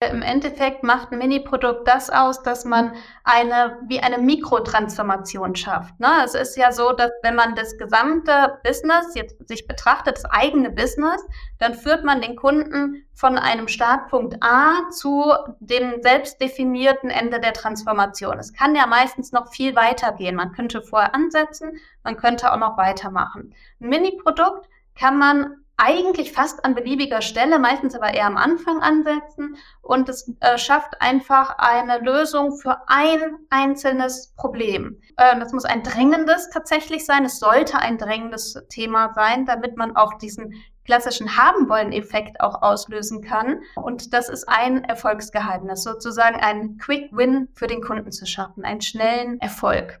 [0.00, 2.92] Im Endeffekt macht ein Mini-Produkt das aus, dass man
[3.24, 5.98] eine, wie eine Mikrotransformation schafft.
[5.98, 6.06] Ne?
[6.24, 10.70] Es ist ja so, dass wenn man das gesamte Business jetzt sich betrachtet, das eigene
[10.70, 11.20] Business,
[11.58, 18.38] dann führt man den Kunden von einem Startpunkt A zu dem selbstdefinierten Ende der Transformation.
[18.38, 20.36] Es kann ja meistens noch viel weiter gehen.
[20.36, 21.72] Man könnte vorher ansetzen,
[22.04, 23.52] man könnte auch noch weitermachen.
[23.80, 29.56] Ein Mini-Produkt kann man eigentlich fast an beliebiger Stelle, meistens aber eher am Anfang ansetzen
[29.80, 35.00] und es äh, schafft einfach eine Lösung für ein einzelnes Problem.
[35.16, 37.24] Äh, das muss ein drängendes tatsächlich sein.
[37.24, 40.52] Es sollte ein drängendes Thema sein, damit man auch diesen
[40.84, 43.60] klassischen haben wollen Effekt auch auslösen kann.
[43.76, 48.80] Und das ist ein Erfolgsgeheimnis, sozusagen einen Quick Win für den Kunden zu schaffen, einen
[48.80, 50.00] schnellen Erfolg.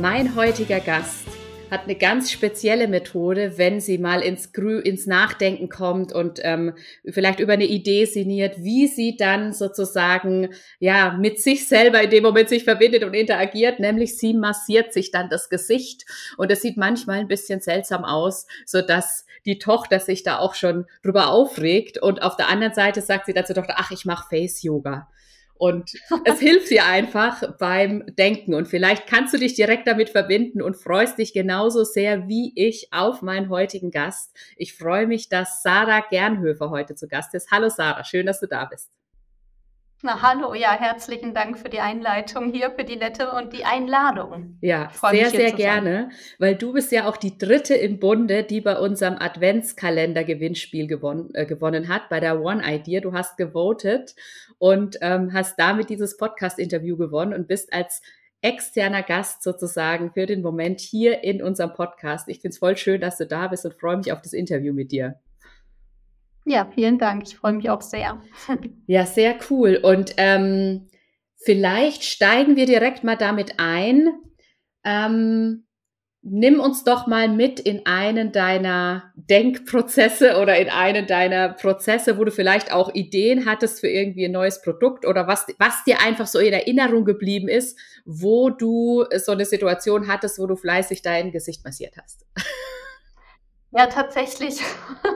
[0.00, 1.26] Mein heutiger Gast
[1.70, 6.72] hat eine ganz spezielle Methode, wenn sie mal ins, Grü ins Nachdenken kommt und ähm,
[7.04, 12.22] vielleicht über eine Idee sinniert, wie sie dann sozusagen ja mit sich selber in dem
[12.22, 16.06] Moment sich verbindet und interagiert, nämlich sie massiert sich dann das Gesicht
[16.38, 20.54] und es sieht manchmal ein bisschen seltsam aus, so dass die Tochter sich da auch
[20.54, 24.30] schon drüber aufregt und auf der anderen Seite sagt sie dazu Tochter, ach, ich mache
[24.30, 25.08] Face Yoga.
[25.60, 25.92] Und
[26.24, 28.54] es hilft dir einfach beim Denken.
[28.54, 32.88] Und vielleicht kannst du dich direkt damit verbinden und freust dich genauso sehr wie ich
[32.92, 34.34] auf meinen heutigen Gast.
[34.56, 37.50] Ich freue mich, dass Sarah Gernhöfer heute zu Gast ist.
[37.50, 38.90] Hallo Sarah, schön, dass du da bist.
[40.02, 44.56] Na, hallo, ja, herzlichen Dank für die Einleitung hier, für die nette und die Einladung.
[44.62, 48.78] Ja, sehr, sehr gerne, weil du bist ja auch die dritte im Bunde, die bei
[48.78, 53.02] unserem Adventskalender-Gewinnspiel gewonnen, äh, gewonnen hat, bei der One Idea.
[53.02, 54.14] Du hast gewotet
[54.56, 58.00] und ähm, hast damit dieses Podcast-Interview gewonnen und bist als
[58.40, 62.26] externer Gast sozusagen für den Moment hier in unserem Podcast.
[62.28, 64.72] Ich finde es voll schön, dass du da bist und freue mich auf das Interview
[64.72, 65.20] mit dir.
[66.44, 67.22] Ja, vielen Dank.
[67.26, 68.20] Ich freue mich auch sehr.
[68.86, 69.78] Ja, sehr cool.
[69.80, 70.88] Und ähm,
[71.36, 74.08] vielleicht steigen wir direkt mal damit ein.
[74.84, 75.64] Ähm,
[76.22, 82.24] nimm uns doch mal mit in einen deiner Denkprozesse oder in einen deiner Prozesse, wo
[82.24, 86.26] du vielleicht auch Ideen hattest für irgendwie ein neues Produkt oder was, was dir einfach
[86.26, 91.32] so in Erinnerung geblieben ist, wo du so eine Situation hattest, wo du fleißig dein
[91.32, 92.26] Gesicht massiert hast.
[93.72, 94.60] Ja, tatsächlich.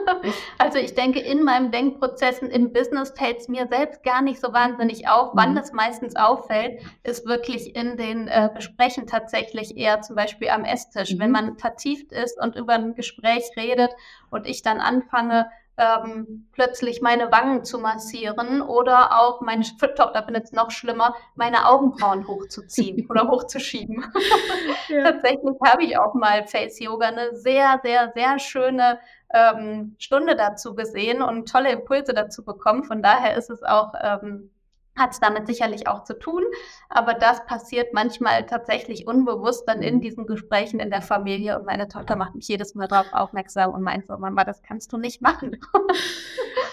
[0.57, 4.53] also ich denke, in meinem Denkprozessen im Business fällt es mir selbst gar nicht so
[4.53, 5.33] wahnsinnig auf.
[5.33, 5.37] Mhm.
[5.37, 10.63] Wann das meistens auffällt, ist wirklich in den äh, Gesprächen tatsächlich eher zum Beispiel am
[10.63, 11.13] Esstisch.
[11.13, 11.19] Mhm.
[11.19, 13.91] Wenn man vertieft ist und über ein Gespräch redet
[14.29, 15.47] und ich dann anfange,
[15.77, 21.67] ähm, plötzlich meine Wangen zu massieren oder auch meine Tochter findet es noch schlimmer, meine
[21.67, 24.05] Augenbrauen hochzuziehen oder hochzuschieben.
[24.87, 25.11] ja.
[25.11, 28.99] Tatsächlich habe ich auch mal Face Yoga eine sehr, sehr, sehr schöne
[29.33, 32.83] ähm, Stunde dazu gesehen und tolle Impulse dazu bekommen.
[32.83, 34.51] Von daher ist es auch ähm,
[34.95, 36.43] hat es damit sicherlich auch zu tun,
[36.89, 41.87] aber das passiert manchmal tatsächlich unbewusst dann in diesen Gesprächen in der Familie und meine
[41.87, 45.21] Tochter macht mich jedes Mal darauf aufmerksam und meint so, Mama, das kannst du nicht
[45.21, 45.59] machen.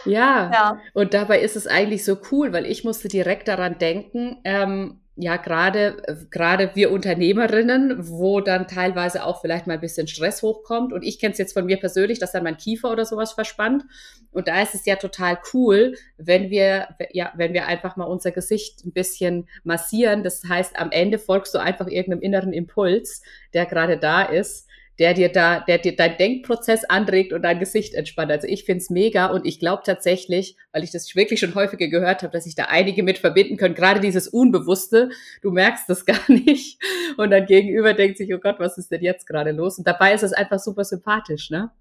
[0.05, 0.50] ja.
[0.53, 5.02] ja, und dabei ist es eigentlich so cool, weil ich musste direkt daran denken, ähm,
[5.15, 10.93] ja, gerade, gerade wir Unternehmerinnen, wo dann teilweise auch vielleicht mal ein bisschen Stress hochkommt.
[10.93, 13.84] Und ich kenne es jetzt von mir persönlich, dass dann mein Kiefer oder sowas verspannt.
[14.31, 18.31] Und da ist es ja total cool, wenn wir, ja, wenn wir einfach mal unser
[18.31, 20.22] Gesicht ein bisschen massieren.
[20.22, 23.22] Das heißt, am Ende folgst du einfach irgendeinem inneren Impuls,
[23.53, 24.67] der gerade da ist
[25.03, 28.31] der dir da, der dir dein Denkprozess anregt und dein Gesicht entspannt.
[28.31, 32.23] Also ich find's mega und ich glaube tatsächlich, weil ich das wirklich schon häufiger gehört
[32.23, 35.10] habe, dass sich da einige mit verbinden können, gerade dieses Unbewusste,
[35.43, 36.81] du merkst das gar nicht
[37.16, 39.77] und dann gegenüber denkt sich, oh Gott, was ist denn jetzt gerade los?
[39.77, 41.72] Und dabei ist es einfach super sympathisch, ne?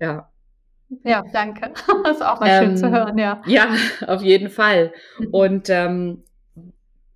[0.00, 0.28] Ja.
[1.04, 1.70] Ja, danke.
[2.02, 3.40] Das ist auch mal ähm, schön zu ähm, hören, ja.
[3.46, 3.68] Ja,
[4.08, 4.92] auf jeden Fall.
[5.30, 6.24] Und ähm,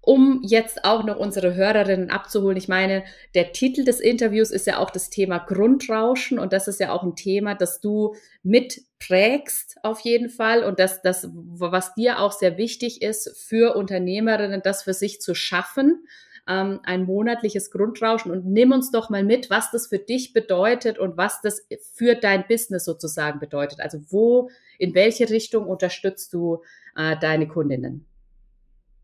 [0.03, 2.57] um jetzt auch noch unsere Hörerinnen abzuholen.
[2.57, 3.05] Ich meine,
[3.37, 7.05] der Titel des Interviews ist ja auch das Thema Grundrauschen und das ist ja auch
[7.05, 12.59] ein Thema, das du mitprägst auf jeden Fall und das, das, was dir auch sehr
[12.59, 16.05] wichtig ist für Unternehmerinnen, das für sich zu schaffen.
[16.49, 20.99] ähm, ein monatliches Grundrauschen und nimm uns doch mal mit, was das für dich bedeutet
[20.99, 23.81] und was das für dein Business sozusagen bedeutet.
[23.81, 26.63] Also wo, in welche Richtung unterstützt du
[26.97, 28.07] äh, deine Kundinnen?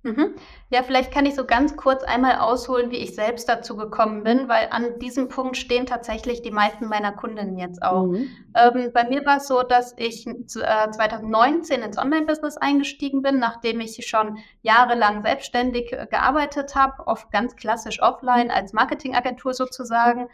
[0.08, 0.34] Mhm.
[0.70, 4.48] Ja, vielleicht kann ich so ganz kurz einmal ausholen, wie ich selbst dazu gekommen bin,
[4.48, 8.06] weil an diesem Punkt stehen tatsächlich die meisten meiner Kundinnen jetzt auch.
[8.06, 8.28] Mhm.
[8.54, 13.80] Ähm, bei mir war es so, dass ich äh, 2019 ins Online-Business eingestiegen bin, nachdem
[13.80, 20.28] ich schon jahrelang selbstständig äh, gearbeitet habe, oft ganz klassisch offline als Marketingagentur sozusagen.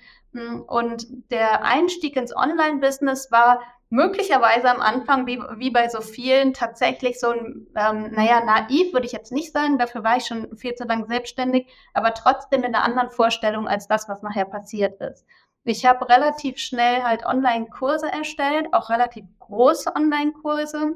[0.67, 3.61] Und der Einstieg ins Online-Business war
[3.91, 9.07] möglicherweise am Anfang, wie, wie bei so vielen, tatsächlich so ein, ähm, naja, naiv würde
[9.07, 12.75] ich jetzt nicht sagen, dafür war ich schon viel zu lang selbstständig, aber trotzdem in
[12.75, 15.25] einer anderen Vorstellung als das, was nachher passiert ist.
[15.63, 20.95] Ich habe relativ schnell halt Online-Kurse erstellt, auch relativ große Online-Kurse,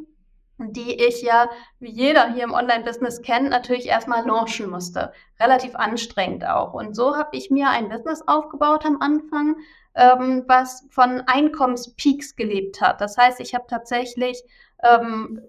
[0.59, 5.13] die ich ja, wie jeder hier im Online-Business kennt, natürlich erstmal launchen musste.
[5.41, 6.75] Relativ anstrengend auch.
[6.75, 9.57] Und so habe ich mir ein Business aufgebaut am Anfang,
[9.95, 13.01] ähm, was von Einkommenspeaks gelebt hat.
[13.01, 14.43] Das heißt, ich habe tatsächlich
[14.83, 15.41] ähm,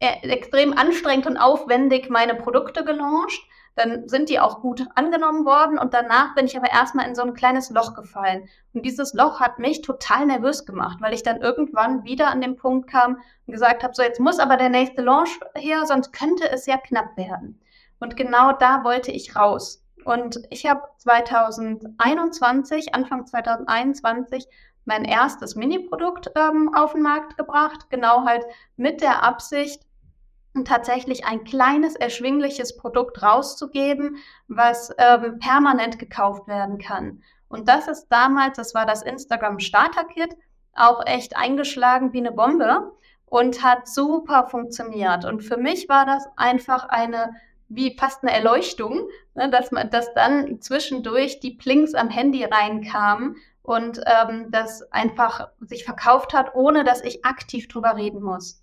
[0.00, 3.40] e extrem anstrengend und aufwendig meine Produkte gelauncht.
[3.76, 7.22] Dann sind die auch gut angenommen worden und danach bin ich aber erstmal in so
[7.22, 8.48] ein kleines Loch gefallen.
[8.72, 12.56] Und dieses Loch hat mich total nervös gemacht, weil ich dann irgendwann wieder an den
[12.56, 13.16] Punkt kam
[13.46, 16.76] und gesagt habe, so jetzt muss aber der nächste Launch her, sonst könnte es ja
[16.76, 17.60] knapp werden.
[17.98, 19.84] Und genau da wollte ich raus.
[20.04, 24.46] Und ich habe 2021, Anfang 2021,
[24.84, 28.44] mein erstes Mini-Produkt ähm, auf den Markt gebracht, genau halt
[28.76, 29.82] mit der Absicht,
[30.64, 37.22] tatsächlich ein kleines, erschwingliches Produkt rauszugeben, was ähm, permanent gekauft werden kann.
[37.48, 40.36] Und das ist damals, das war das Instagram Starter Kit,
[40.74, 42.92] auch echt eingeschlagen wie eine Bombe
[43.26, 45.24] und hat super funktioniert.
[45.24, 47.34] Und für mich war das einfach eine
[47.68, 53.36] wie fast eine Erleuchtung, ne, dass man, dass dann zwischendurch die Plinks am Handy reinkamen
[53.62, 58.62] und ähm, das einfach sich verkauft hat, ohne dass ich aktiv drüber reden muss.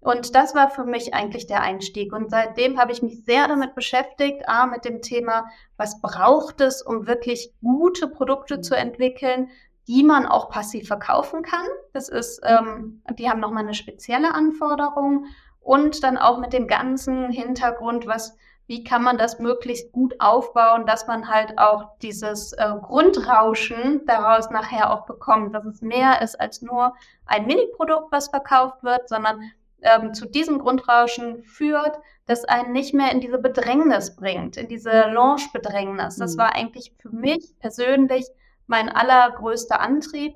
[0.00, 2.12] Und das war für mich eigentlich der Einstieg.
[2.12, 5.46] Und seitdem habe ich mich sehr damit beschäftigt, A, mit dem Thema,
[5.76, 9.50] was braucht es, um wirklich gute Produkte zu entwickeln,
[9.88, 11.66] die man auch passiv verkaufen kann.
[11.92, 15.26] Das ist, ähm, die haben nochmal eine spezielle Anforderung
[15.60, 18.36] und dann auch mit dem ganzen Hintergrund, was,
[18.66, 24.50] wie kann man das möglichst gut aufbauen, dass man halt auch dieses äh, Grundrauschen daraus
[24.50, 26.94] nachher auch bekommt, dass es mehr ist als nur
[27.24, 29.40] ein Mini-Produkt, was verkauft wird, sondern
[29.82, 34.90] ähm, zu diesem Grundrauschen führt, das einen nicht mehr in diese Bedrängnis bringt, in diese
[34.90, 36.16] Launch-Bedrängnis.
[36.16, 36.38] Das mhm.
[36.40, 38.26] war eigentlich für mich persönlich
[38.66, 40.34] mein allergrößter Antrieb.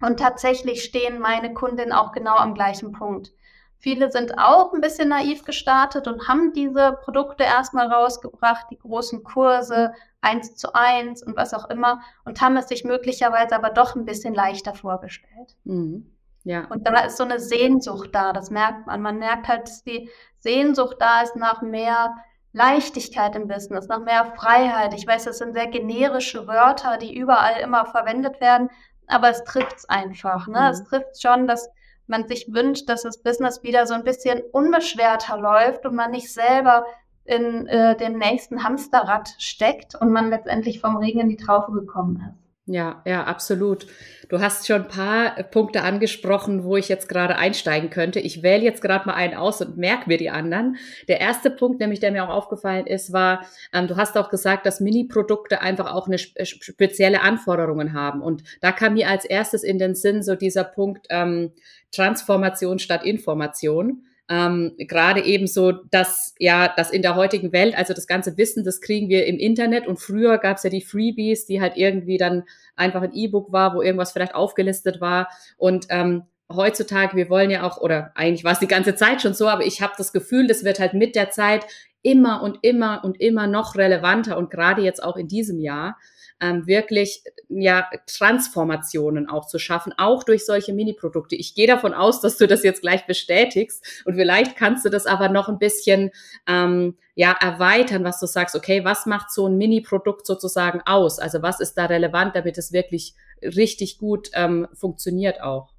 [0.00, 3.32] Und tatsächlich stehen meine Kundinnen auch genau am gleichen Punkt.
[3.80, 9.24] Viele sind auch ein bisschen naiv gestartet und haben diese Produkte erstmal rausgebracht, die großen
[9.24, 13.96] Kurse, eins zu eins und was auch immer, und haben es sich möglicherweise aber doch
[13.96, 15.56] ein bisschen leichter vorgestellt.
[15.64, 16.10] Mhm.
[16.44, 16.66] Ja.
[16.70, 19.02] Und da ist so eine Sehnsucht da, das merkt man.
[19.02, 20.08] Man merkt halt, dass die
[20.38, 22.14] Sehnsucht da ist nach mehr
[22.52, 24.94] Leichtigkeit im Business, nach mehr Freiheit.
[24.94, 28.70] Ich weiß, das sind sehr generische Wörter, die überall immer verwendet werden,
[29.06, 30.48] aber es trifft es einfach.
[30.48, 30.60] Ne?
[30.60, 30.66] Mhm.
[30.66, 31.70] Es trifft schon, dass
[32.06, 36.32] man sich wünscht, dass das Business wieder so ein bisschen unbeschwerter läuft und man nicht
[36.32, 36.84] selber
[37.24, 42.16] in äh, dem nächsten Hamsterrad steckt und man letztendlich vom Regen in die Traufe gekommen
[42.16, 42.49] ist.
[42.72, 43.88] Ja, ja, absolut.
[44.28, 48.20] Du hast schon ein paar Punkte angesprochen, wo ich jetzt gerade einsteigen könnte.
[48.20, 50.76] Ich wähle jetzt gerade mal einen aus und merke mir die anderen.
[51.08, 54.66] Der erste Punkt, nämlich der mir auch aufgefallen ist, war, ähm, du hast auch gesagt,
[54.66, 58.22] dass Mini-Produkte einfach auch eine spezielle Anforderungen haben.
[58.22, 61.50] Und da kam mir als erstes in den Sinn so dieser Punkt ähm,
[61.90, 67.92] Transformation statt Information ähm, gerade eben so, dass ja, das in der heutigen Welt, also
[67.94, 69.88] das ganze Wissen, das kriegen wir im Internet.
[69.88, 72.44] Und früher gab es ja die Freebies, die halt irgendwie dann
[72.76, 75.28] einfach ein E-Book war, wo irgendwas vielleicht aufgelistet war.
[75.58, 79.34] Und ähm, heutzutage, wir wollen ja auch, oder eigentlich war es die ganze Zeit schon
[79.34, 81.66] so, aber ich habe das Gefühl, das wird halt mit der Zeit
[82.02, 85.98] immer und immer und immer noch relevanter und gerade jetzt auch in diesem Jahr
[86.40, 91.36] ähm, wirklich ja Transformationen auch zu schaffen, auch durch solche Mini-Produkte.
[91.36, 95.06] Ich gehe davon aus, dass du das jetzt gleich bestätigst und vielleicht kannst du das
[95.06, 96.10] aber noch ein bisschen
[96.46, 98.56] ähm, ja erweitern, was du sagst.
[98.56, 101.18] Okay, was macht so ein Mini-Produkt sozusagen aus?
[101.18, 105.72] Also was ist da relevant, damit es wirklich richtig gut ähm, funktioniert auch?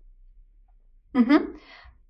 [1.14, 1.56] Mhm.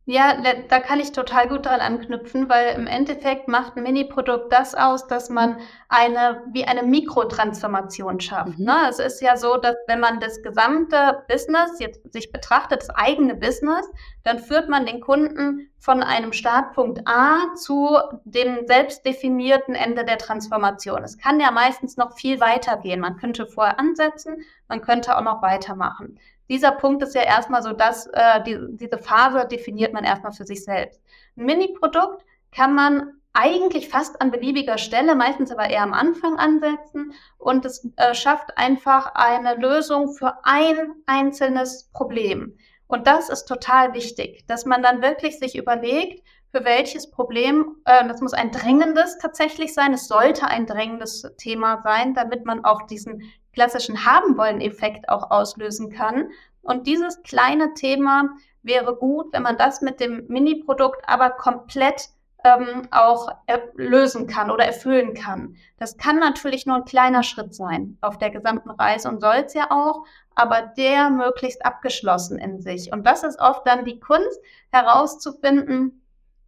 [0.06, 0.36] Ja,
[0.68, 5.06] da kann ich total gut dran anknüpfen, weil im Endeffekt macht ein Mini-Produkt das aus,
[5.06, 5.58] dass man
[5.90, 8.58] eine, wie eine Mikrotransformation schafft.
[8.58, 8.66] Mhm.
[8.66, 8.88] Ne?
[8.90, 13.36] Es ist ja so, dass wenn man das gesamte Business jetzt sich betrachtet, das eigene
[13.36, 13.88] Business,
[14.24, 20.18] dann führt man den Kunden von einem Startpunkt A zu dem selbst definierten Ende der
[20.18, 21.04] Transformation.
[21.04, 23.02] Es kann ja meistens noch viel weiter gehen.
[23.02, 26.18] Man könnte vorher ansetzen, man könnte auch noch weitermachen
[26.52, 30.46] dieser Punkt ist ja erstmal so, dass äh, die, diese Phase definiert man erstmal für
[30.46, 31.02] sich selbst.
[31.38, 37.14] Ein Mini-Produkt kann man eigentlich fast an beliebiger Stelle, meistens aber eher am Anfang ansetzen
[37.38, 42.58] und es äh, schafft einfach eine Lösung für ein einzelnes Problem.
[42.88, 48.08] Und das ist total wichtig, dass man dann wirklich sich überlegt, für welches Problem, äh,
[48.08, 52.84] das muss ein dringendes tatsächlich sein, es sollte ein drängendes Thema sein, damit man auch
[52.84, 56.30] diesen klassischen haben wollen Effekt auch auslösen kann.
[56.62, 58.30] Und dieses kleine Thema
[58.64, 62.10] wäre gut, wenn man das mit dem Mini-Produkt aber komplett
[62.44, 63.30] ähm, auch
[63.76, 65.56] lösen kann oder erfüllen kann.
[65.78, 69.54] Das kann natürlich nur ein kleiner Schritt sein auf der gesamten Reise und soll es
[69.54, 70.06] ja auch,
[70.36, 72.92] aber der möglichst abgeschlossen in sich.
[72.92, 74.40] Und das ist oft dann die Kunst
[74.72, 76.01] herauszufinden,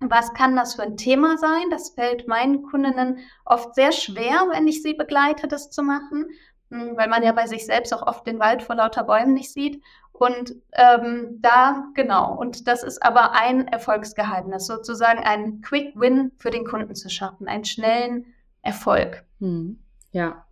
[0.10, 1.69] was kann das für ein Thema sein?
[1.72, 6.27] Das fällt meinen Kundinnen oft sehr schwer, wenn ich sie begleite, das zu machen.
[6.74, 9.53] Hm, weil man ja bei sich selbst auch oft den Wald vor lauter Bäumen nicht
[9.53, 9.81] sieht.
[10.12, 16.50] Und ähm, da, genau, und das ist aber ein Erfolgsgeheimnis, sozusagen einen Quick Win für
[16.50, 19.24] den Kunden zu schaffen, einen schnellen Erfolg.
[19.39, 19.79] Hm.
[20.12, 20.45] Ja,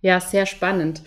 [0.00, 1.02] ja, sehr spannend.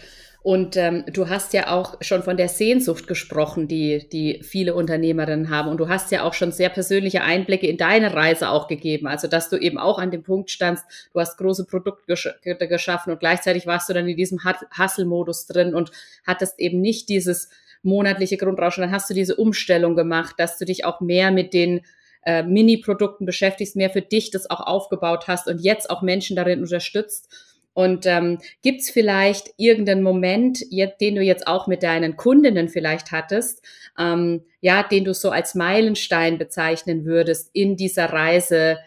[0.47, 5.49] Und ähm, du hast ja auch schon von der Sehnsucht gesprochen, die, die viele Unternehmerinnen
[5.49, 5.67] haben.
[5.67, 9.07] Und du hast ja auch schon sehr persönliche Einblicke in deine Reise auch gegeben.
[9.07, 13.11] Also, dass du eben auch an dem Punkt standst, du hast große Produkte gesch geschaffen
[13.11, 15.91] und gleichzeitig warst du dann in diesem Hustle-Modus drin und
[16.25, 17.49] hattest eben nicht dieses
[17.83, 18.83] monatliche Grundrauschen.
[18.83, 21.81] Dann hast du diese Umstellung gemacht, dass du dich auch mehr mit den
[22.23, 26.61] äh, Mini-Produkten beschäftigst, mehr für dich das auch aufgebaut hast und jetzt auch Menschen darin
[26.61, 27.27] unterstützt.
[27.77, 30.63] Und ähm, gibt es vielleicht irgendeinen Moment,
[30.99, 33.63] den du jetzt auch mit deinen Kundinnen vielleicht hattest,
[33.99, 38.79] ähm, ja, den du so als Meilenstein bezeichnen würdest in dieser Reise,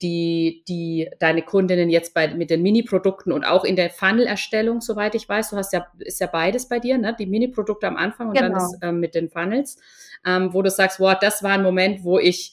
[0.00, 5.16] die, die deine Kundinnen jetzt bei, mit den Mini-Produkten und auch in der Funnel-Erstellung, soweit
[5.16, 7.16] ich weiß, du hast ja, ist ja beides bei dir, ne?
[7.18, 8.50] Die Mini-Produkte am Anfang und genau.
[8.50, 9.76] dann das, ähm, mit den Funnels,
[10.24, 12.52] ähm, wo du sagst, wow, das war ein Moment, wo ich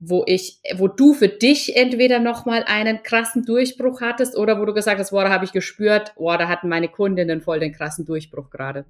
[0.00, 4.72] wo ich, wo du für dich entweder nochmal einen krassen Durchbruch hattest oder wo du
[4.72, 8.06] gesagt hast, boah, da habe ich gespürt, boah, da hatten meine Kundinnen voll den krassen
[8.06, 8.86] Durchbruch gerade?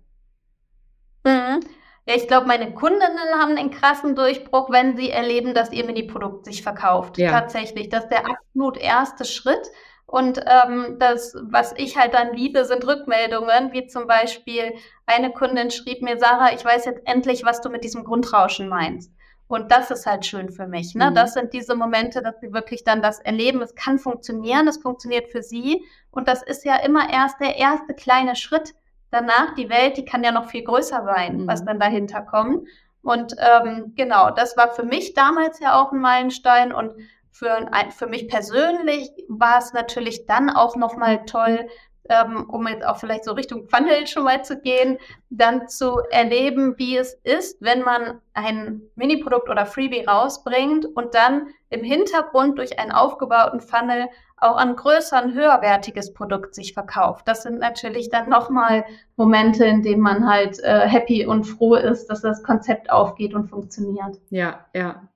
[1.25, 1.61] Mhm.
[2.07, 6.47] Ja, ich glaube, meine Kundinnen haben einen krassen Durchbruch, wenn sie erleben, dass ihr Mini-Produkt
[6.47, 7.19] sich verkauft.
[7.19, 7.31] Ja.
[7.31, 7.89] Tatsächlich.
[7.89, 9.69] Das ist der absolut erste Schritt.
[10.07, 14.75] Und ähm, das, was ich halt dann liebe, sind Rückmeldungen, wie zum Beispiel
[15.07, 19.13] eine Kundin schrieb mir, Sarah, ich weiß jetzt endlich, was du mit diesem Grundrauschen meinst.
[19.51, 20.95] Und das ist halt schön für mich.
[20.95, 21.11] Ne?
[21.11, 21.15] Mhm.
[21.17, 23.61] Das sind diese Momente, dass sie wirklich dann das erleben.
[23.63, 25.85] Es kann funktionieren, es funktioniert für sie.
[26.13, 28.75] Und das ist ja immer erst der erste kleine Schritt.
[29.11, 31.49] Danach, die Welt, die kann ja noch viel größer sein, mhm.
[31.49, 32.69] was dann dahinter kommt.
[33.03, 36.73] Und ähm, genau, das war für mich damals ja auch ein Meilenstein.
[36.73, 36.93] Und
[37.33, 41.69] für, für mich persönlich war es natürlich dann auch nochmal toll,
[42.11, 44.99] ähm, um jetzt auch vielleicht so Richtung Funnel schon mal zu gehen,
[45.31, 51.47] dann zu erleben, wie es ist, wenn man ein Mini-Produkt oder Freebie rausbringt und dann
[51.71, 54.09] im Hintergrund durch einen aufgebauten Funnel
[54.41, 57.29] auch ein größeren, höherwertiges Produkt sich verkauft.
[57.29, 58.85] Das sind natürlich dann nochmal
[59.17, 63.49] Momente, in denen man halt äh, happy und froh ist, dass das Konzept aufgeht und
[63.49, 64.19] funktioniert.
[64.31, 65.09] Ja, ja,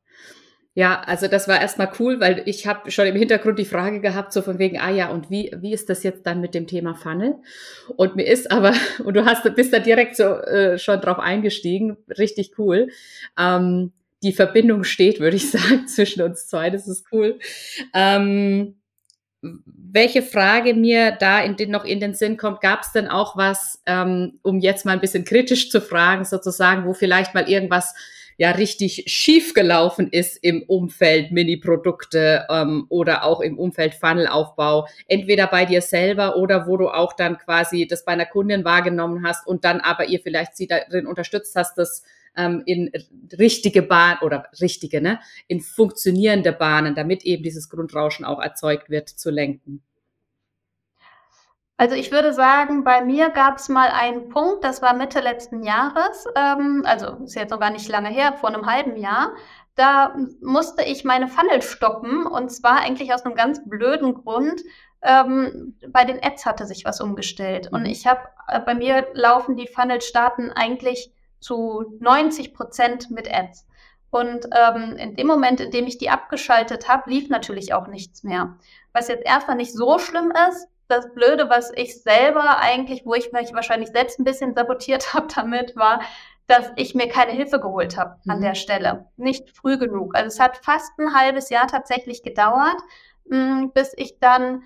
[0.77, 4.33] ja, also das war erstmal cool, weil ich habe schon im Hintergrund die Frage gehabt,
[4.33, 6.97] so von wegen, ah ja, und wie, wie ist das jetzt dann mit dem Thema
[6.97, 7.37] Funnel?
[7.97, 11.97] Und mir ist aber, und du hast, bist da direkt so äh, schon drauf eingestiegen,
[12.19, 12.89] richtig cool.
[13.39, 13.93] Ähm,
[14.25, 17.39] die Verbindung steht, würde ich sagen, zwischen uns zwei, das ist cool.
[17.95, 18.75] Ähm,
[19.65, 23.37] welche Frage mir da in den, noch in den Sinn kommt, gab es denn auch
[23.37, 27.95] was, ähm, um jetzt mal ein bisschen kritisch zu fragen, sozusagen, wo vielleicht mal irgendwas
[28.37, 35.47] ja richtig schief gelaufen ist im Umfeld Mini-Produkte ähm, oder auch im Umfeld Funnelaufbau, entweder
[35.47, 39.47] bei dir selber oder wo du auch dann quasi das bei einer Kundin wahrgenommen hast
[39.47, 42.03] und dann aber ihr vielleicht sie darin unterstützt hast, das
[42.37, 42.91] ähm, in
[43.39, 49.09] richtige Bahn oder richtige, ne, in funktionierende Bahnen, damit eben dieses Grundrauschen auch erzeugt wird,
[49.09, 49.83] zu lenken.
[51.77, 55.65] Also ich würde sagen, bei mir gab es mal einen Punkt, das war Mitte letzten
[55.65, 59.33] Jahres, ähm, also ist jetzt noch gar nicht lange her, vor einem halben Jahr.
[59.75, 64.63] Da musste ich meine Funnel stoppen und zwar eigentlich aus einem ganz blöden Grund.
[65.03, 67.87] Ähm, bei den Ads hatte sich was umgestellt und mhm.
[67.87, 73.67] ich habe, äh, bei mir laufen die Funnel starten eigentlich zu 90 Prozent mit Ads.
[74.11, 78.23] Und ähm, in dem Moment, in dem ich die abgeschaltet habe, lief natürlich auch nichts
[78.23, 78.57] mehr.
[78.93, 83.33] Was jetzt erstmal nicht so schlimm ist, das Blöde, was ich selber eigentlich, wo ich
[83.33, 86.01] mich wahrscheinlich selbst ein bisschen sabotiert habe damit, war,
[86.47, 88.43] dass ich mir keine Hilfe geholt habe an mhm.
[88.43, 89.07] der Stelle.
[89.17, 90.15] Nicht früh genug.
[90.15, 92.77] Also es hat fast ein halbes Jahr tatsächlich gedauert,
[93.25, 94.63] mh, mm, bis ich dann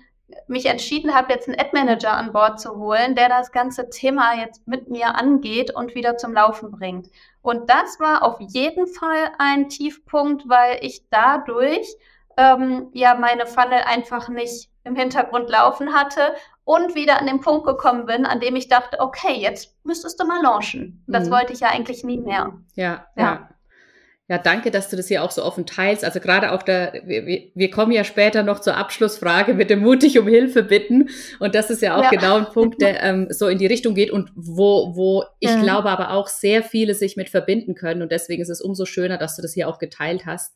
[0.47, 4.67] mich entschieden habe, jetzt einen Ad-Manager an Bord zu holen, der das ganze Thema jetzt
[4.67, 7.09] mit mir angeht und wieder zum Laufen bringt.
[7.41, 11.95] Und das war auf jeden Fall ein Tiefpunkt, weil ich dadurch
[12.39, 17.65] ähm, ja meine Funnel einfach nicht im Hintergrund laufen hatte und wieder an den Punkt
[17.65, 21.03] gekommen bin, an dem ich dachte, okay, jetzt müsstest du mal launchen.
[21.07, 21.33] Das mhm.
[21.33, 22.53] wollte ich ja eigentlich nie mehr.
[22.75, 23.23] Ja, ja.
[23.23, 23.49] ja.
[24.29, 26.05] Ja, danke, dass du das hier auch so offen teilst.
[26.05, 30.19] Also gerade auch da, wir, wir kommen ja später noch zur Abschlussfrage mit dem mutig
[30.19, 31.09] um Hilfe bitten.
[31.39, 32.09] Und das ist ja auch ja.
[32.11, 35.63] genau ein Punkt, der ähm, so in die Richtung geht und wo, wo ich mhm.
[35.63, 38.03] glaube aber auch sehr viele sich mit verbinden können.
[38.03, 40.53] Und deswegen ist es umso schöner, dass du das hier auch geteilt hast.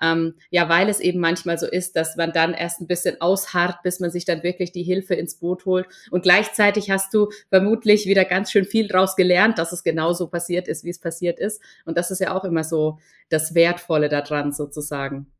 [0.00, 3.82] Ähm, ja, weil es eben manchmal so ist, dass man dann erst ein bisschen ausharrt,
[3.82, 5.86] bis man sich dann wirklich die Hilfe ins Boot holt.
[6.12, 10.68] Und gleichzeitig hast du vermutlich wieder ganz schön viel draus gelernt, dass es genauso passiert
[10.68, 11.60] ist, wie es passiert ist.
[11.84, 15.32] Und das ist ja auch immer so das Wertvolle daran sozusagen.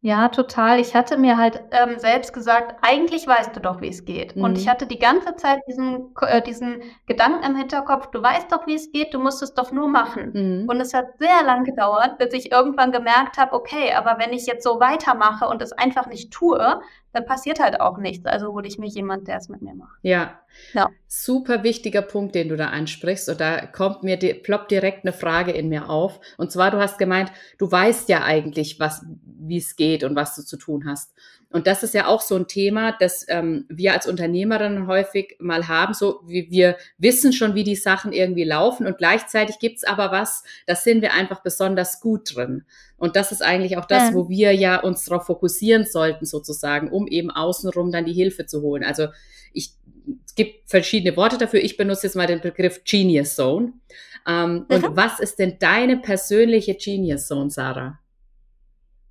[0.00, 0.78] Ja, total.
[0.78, 4.36] Ich hatte mir halt ähm, selbst gesagt, eigentlich weißt du doch, wie es geht.
[4.36, 4.44] Mhm.
[4.44, 8.64] Und ich hatte die ganze Zeit diesen, äh, diesen Gedanken im Hinterkopf, du weißt doch,
[8.68, 10.30] wie es geht, du musst es doch nur machen.
[10.34, 10.68] Mhm.
[10.68, 14.46] Und es hat sehr lang gedauert, bis ich irgendwann gemerkt habe, okay, aber wenn ich
[14.46, 16.80] jetzt so weitermache und es einfach nicht tue,
[17.12, 18.24] dann passiert halt auch nichts.
[18.24, 19.98] Also hole ich mir jemand, der es mit mir macht.
[20.02, 20.38] Ja.
[20.74, 20.90] Ja.
[21.06, 23.28] Super wichtiger Punkt, den du da ansprichst.
[23.28, 26.20] Und da kommt mir, ploppt direkt eine Frage in mir auf.
[26.36, 30.34] Und zwar, du hast gemeint, du weißt ja eigentlich, was, wie es geht und was
[30.34, 31.14] du zu tun hast.
[31.50, 35.66] Und das ist ja auch so ein Thema, das ähm, wir als Unternehmerinnen häufig mal
[35.66, 35.94] haben.
[35.94, 40.42] So, wie wir wissen schon, wie die Sachen irgendwie laufen und gleichzeitig gibt's aber was,
[40.66, 42.64] da sind wir einfach besonders gut drin.
[42.98, 44.14] Und das ist eigentlich auch das, ja.
[44.14, 48.60] wo wir ja uns darauf fokussieren sollten, sozusagen, um eben außenrum dann die Hilfe zu
[48.60, 48.84] holen.
[48.84, 49.08] Also
[49.54, 49.97] ich, es
[50.38, 51.60] gibt verschiedene Worte dafür.
[51.60, 53.72] Ich benutze jetzt mal den Begriff Genius Zone.
[54.26, 54.66] Ähm, mhm.
[54.68, 57.98] Und was ist denn deine persönliche Genius Zone, Sarah?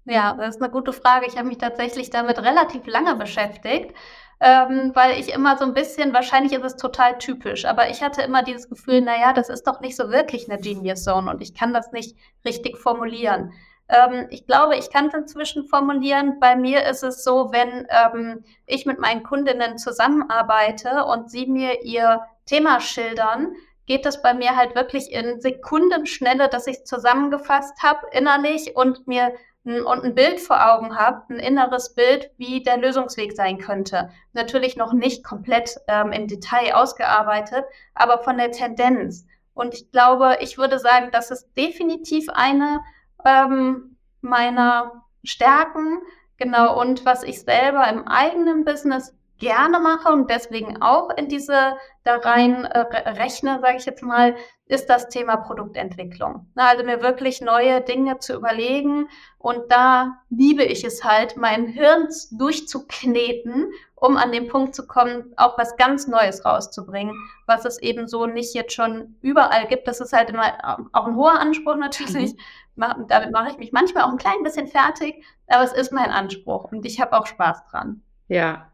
[0.05, 1.25] Ja, das ist eine gute Frage.
[1.27, 3.93] Ich habe mich tatsächlich damit relativ lange beschäftigt,
[4.39, 8.21] ähm, weil ich immer so ein bisschen, wahrscheinlich ist es total typisch, aber ich hatte
[8.21, 11.53] immer dieses Gefühl, naja, das ist doch nicht so wirklich eine Genius Zone und ich
[11.53, 12.15] kann das nicht
[12.45, 13.51] richtig formulieren.
[13.89, 16.39] Ähm, ich glaube, ich kann es inzwischen formulieren.
[16.39, 21.83] Bei mir ist es so, wenn ähm, ich mit meinen Kundinnen zusammenarbeite und sie mir
[21.83, 23.53] ihr Thema schildern,
[23.85, 29.33] geht es bei mir halt wirklich in Sekundenschnelle, dass ich zusammengefasst habe innerlich und mir
[29.67, 34.09] und ein Bild vor Augen habe, ein inneres Bild, wie der Lösungsweg sein könnte.
[34.31, 39.25] Natürlich noch nicht komplett ähm, im Detail ausgearbeitet, aber von der Tendenz.
[39.53, 42.79] Und ich glaube, ich würde sagen, das ist definitiv eine
[43.25, 46.01] ähm, meiner Stärken.
[46.37, 51.77] Genau, und was ich selber im eigenen Business gerne mache und deswegen auch in diese
[52.03, 56.47] da rein äh, rechne, sage ich jetzt mal, ist das Thema Produktentwicklung.
[56.55, 61.67] Na, also mir wirklich neue Dinge zu überlegen und da liebe ich es halt, mein
[61.67, 67.15] Hirn durchzukneten, um an den Punkt zu kommen, auch was ganz Neues rauszubringen,
[67.47, 69.87] was es eben so nicht jetzt schon überall gibt.
[69.87, 70.53] Das ist halt immer
[70.93, 72.35] auch ein hoher Anspruch natürlich.
[72.75, 73.07] Mhm.
[73.07, 76.71] Damit mache ich mich manchmal auch ein klein bisschen fertig, aber es ist mein Anspruch
[76.71, 78.01] und ich habe auch Spaß dran.
[78.27, 78.71] Ja,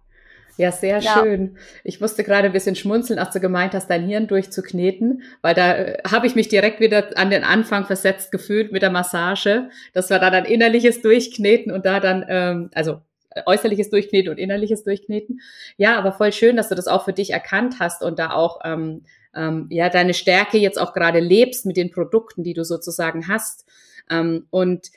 [0.57, 1.13] ja, sehr ja.
[1.13, 1.57] schön.
[1.83, 5.75] Ich musste gerade ein bisschen schmunzeln, als du gemeint hast, dein Hirn durchzukneten, weil da
[5.75, 9.69] äh, habe ich mich direkt wieder an den Anfang versetzt gefühlt mit der Massage.
[9.93, 13.01] Das war dann ein innerliches Durchkneten und da dann, ähm, also
[13.45, 15.41] äußerliches Durchkneten und innerliches Durchkneten.
[15.77, 18.61] Ja, aber voll schön, dass du das auch für dich erkannt hast und da auch
[18.63, 19.03] ähm,
[19.35, 23.65] ähm, ja deine Stärke jetzt auch gerade lebst mit den Produkten, die du sozusagen hast.
[24.09, 24.91] Ähm, und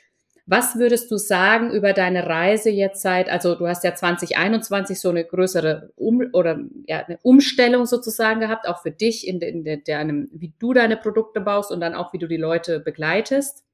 [0.49, 5.09] was würdest du sagen über deine Reise jetzt seit, also du hast ja 2021 so
[5.09, 9.83] eine größere um, oder ja, eine Umstellung sozusagen gehabt, auch für dich in, in, in
[9.83, 13.65] deinem, wie du deine Produkte baust und dann auch wie du die Leute begleitest.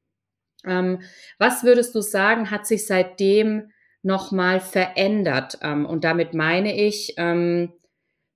[0.66, 1.02] Ähm,
[1.38, 3.70] was würdest du sagen, hat sich seitdem
[4.04, 5.58] nochmal verändert?
[5.62, 7.74] Ähm, und damit meine ich, ähm,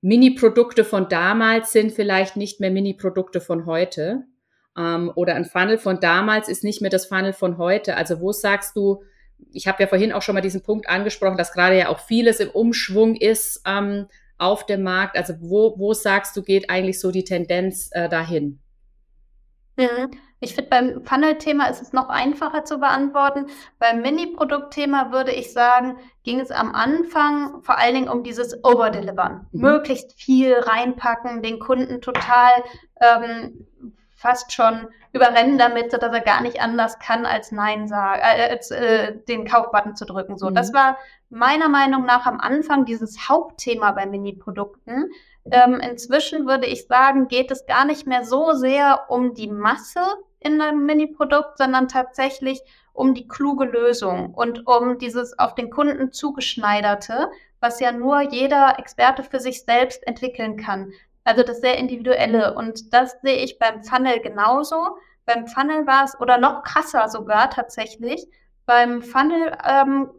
[0.02, 4.24] Mini-Produkte von damals sind vielleicht nicht mehr Mini-Produkte von heute
[4.78, 7.98] ähm, oder ein Funnel von damals ist nicht mehr das Funnel von heute.
[7.98, 9.04] Also wo sagst du,
[9.52, 12.40] ich habe ja vorhin auch schon mal diesen Punkt angesprochen, dass gerade ja auch vieles
[12.40, 15.18] im Umschwung ist ähm, auf dem Markt.
[15.18, 18.60] Also wo, wo sagst du, geht eigentlich so die Tendenz äh, dahin?
[19.78, 20.12] Mhm.
[20.40, 23.48] Ich finde, beim Funnel-Thema ist es noch einfacher zu beantworten.
[23.80, 29.48] Beim Mini-Produkt-Thema würde ich sagen, ging es am Anfang vor allen Dingen um dieses Overdelivern.
[29.52, 29.62] Mhm.
[29.62, 32.52] Möglichst viel reinpacken, den Kunden total
[33.02, 33.66] ähm,
[34.16, 38.72] fast schon überrennen damit, dass er gar nicht anders kann, als Nein sagen, äh, als
[38.72, 40.38] äh, den Kaufbutton zu drücken.
[40.38, 40.56] So, mhm.
[40.56, 40.98] das war
[41.30, 45.12] meiner Meinung nach am Anfang dieses Hauptthema bei Mini-Produkten.
[45.52, 50.02] Ähm, inzwischen würde ich sagen, geht es gar nicht mehr so sehr um die Masse
[50.40, 52.62] in einem Mini-Produkt, sondern tatsächlich
[52.94, 58.80] um die kluge Lösung und um dieses auf den Kunden zugeschneiderte, was ja nur jeder
[58.80, 60.92] Experte für sich selbst entwickeln kann.
[61.28, 62.54] Also das sehr individuelle.
[62.54, 64.98] Und das sehe ich beim Funnel genauso.
[65.28, 68.28] Beim Funnel war es, oder noch krasser sogar tatsächlich,
[68.66, 70.10] beim Funnel ähm,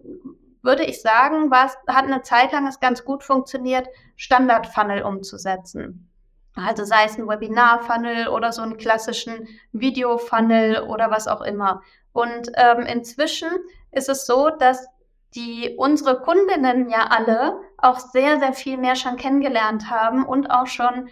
[0.62, 6.10] würde ich sagen, war es, hat eine Zeit lang es ganz gut funktioniert, Standard-Funnel umzusetzen.
[6.54, 11.82] Also sei es ein Webinar-Funnel oder so einen klassischen Video-Funnel oder was auch immer.
[12.12, 13.48] Und ähm, inzwischen
[13.92, 14.88] ist es so, dass
[15.34, 20.66] die unsere Kundinnen ja alle auch sehr, sehr viel mehr schon kennengelernt haben und auch
[20.66, 21.08] schon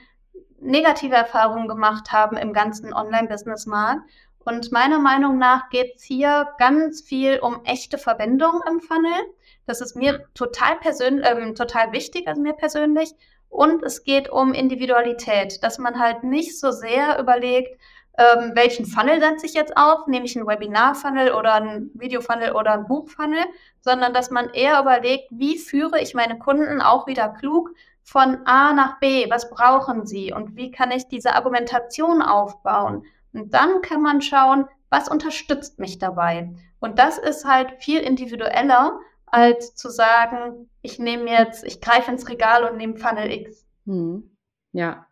[0.61, 4.03] negative Erfahrungen gemacht haben im ganzen Online-Business-Markt.
[4.45, 9.19] Und meiner Meinung nach geht es hier ganz viel um echte Verbindung im Funnel.
[9.66, 13.12] Das ist mir total persönlich, ähm, total wichtig, also mir persönlich.
[13.49, 17.81] Und es geht um Individualität, dass man halt nicht so sehr überlegt,
[18.19, 22.73] ähm, welchen Funnel setze ich jetzt auf, nehme ich einen Webinar-Funnel oder einen Video-Funnel oder
[22.73, 23.45] einen Buch-Funnel,
[23.81, 27.71] sondern dass man eher überlegt, wie führe ich meine Kunden auch wieder klug
[28.07, 33.05] von A nach B, was brauchen sie und wie kann ich diese Argumentation aufbauen.
[33.33, 36.55] Und dann kann man schauen, was unterstützt mich dabei.
[36.79, 42.29] Und das ist halt viel individueller, als zu sagen, ich nehme jetzt, ich greife ins
[42.29, 43.66] Regal und nehme Funnel X.
[43.87, 44.31] Hm.
[44.71, 45.09] Ja,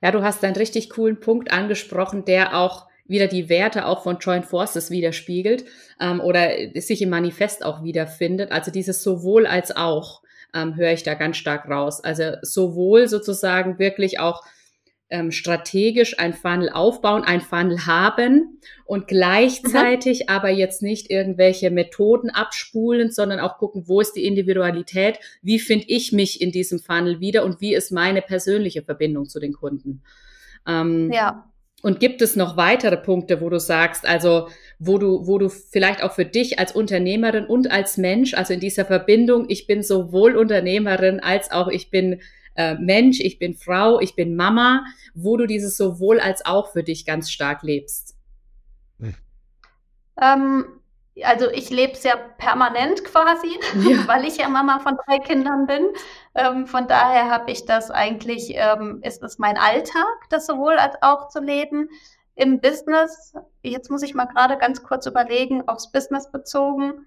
[0.00, 4.18] ja, du hast einen richtig coolen Punkt angesprochen, der auch wieder die Werte auch von
[4.18, 5.64] Joint Forces widerspiegelt
[5.98, 8.52] ähm, oder sich im Manifest auch wiederfindet.
[8.52, 10.22] Also dieses sowohl als auch
[10.54, 12.02] ähm, höre ich da ganz stark raus.
[12.02, 14.42] Also sowohl sozusagen wirklich auch
[15.10, 20.28] ähm, strategisch ein Funnel aufbauen, ein Funnel haben und gleichzeitig mhm.
[20.28, 25.86] aber jetzt nicht irgendwelche Methoden abspulen, sondern auch gucken, wo ist die Individualität, wie finde
[25.88, 30.02] ich mich in diesem Funnel wieder und wie ist meine persönliche Verbindung zu den Kunden.
[30.66, 31.50] Ähm, ja.
[31.82, 34.48] Und gibt es noch weitere Punkte, wo du sagst, also
[34.80, 38.60] wo du, wo du vielleicht auch für dich als Unternehmerin und als Mensch, also in
[38.60, 42.20] dieser Verbindung, ich bin sowohl Unternehmerin als auch ich bin
[42.56, 46.82] äh, Mensch, ich bin Frau, ich bin Mama, wo du dieses sowohl als auch für
[46.82, 48.16] dich ganz stark lebst?
[48.98, 49.14] Hm.
[50.20, 50.64] Ähm,
[51.24, 53.96] also ich lebe es ja permanent quasi, ja.
[54.06, 55.88] weil ich ja Mama von drei Kindern bin.
[56.34, 60.96] Ähm, von daher habe ich das eigentlich, ähm, ist es mein Alltag, das sowohl als
[61.02, 61.88] auch zu leben.
[62.34, 67.06] Im Business, jetzt muss ich mal gerade ganz kurz überlegen, aufs Business bezogen,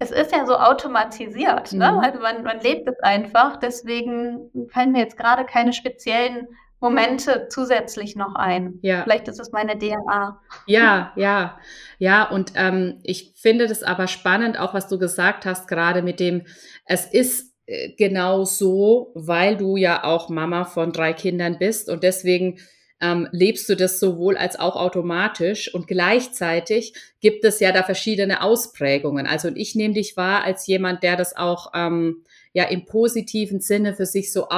[0.00, 1.92] es ist ja so automatisiert, ne?
[1.92, 1.98] Mhm.
[1.98, 3.56] Also man, man lebt es einfach.
[3.56, 6.46] Deswegen fallen mir jetzt gerade keine speziellen
[6.80, 8.78] Momente zusätzlich noch ein.
[8.82, 9.02] Ja.
[9.02, 10.40] Vielleicht ist es meine DNA.
[10.66, 11.58] Ja, ja,
[11.98, 12.28] ja.
[12.30, 16.46] Und ähm, ich finde das aber spannend, auch was du gesagt hast, gerade mit dem,
[16.86, 22.02] es ist äh, genau so, weil du ja auch Mama von drei Kindern bist und
[22.02, 22.58] deswegen
[23.00, 28.42] ähm, lebst du das sowohl als auch automatisch und gleichzeitig gibt es ja da verschiedene
[28.42, 29.26] Ausprägungen.
[29.26, 33.60] Also und ich nehme dich wahr als jemand, der das auch ähm, ja im positiven
[33.60, 34.48] Sinne für sich so